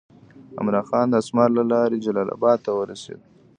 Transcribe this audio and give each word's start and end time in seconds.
عمرا 0.59 0.81
خان 0.89 1.05
د 1.09 1.15
اسمار 1.21 1.49
له 1.57 1.63
لارې 1.71 2.03
جلال 2.05 2.27
آباد 2.35 2.57
ته 2.65 2.71
ورسېد. 2.77 3.19